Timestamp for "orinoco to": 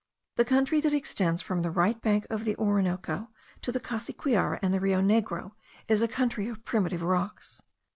2.55-3.71